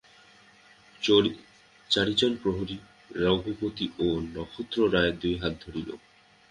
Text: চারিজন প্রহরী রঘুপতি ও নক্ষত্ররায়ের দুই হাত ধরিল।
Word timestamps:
চারিজন 1.89 2.33
প্রহরী 2.41 2.77
রঘুপতি 3.17 3.85
ও 3.99 4.07
নক্ষত্ররায়ের 4.33 5.15
দুই 5.19 5.35
হাত 5.37 5.53
ধরিল। 5.63 5.89